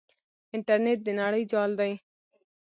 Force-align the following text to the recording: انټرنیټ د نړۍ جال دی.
انټرنیټ 0.55 0.99
د 1.03 1.07
نړۍ 1.21 1.43
جال 1.51 1.71
دی. 1.79 1.93